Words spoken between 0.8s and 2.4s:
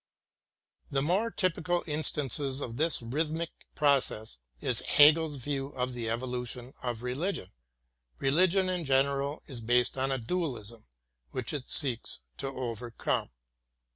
A more typical instance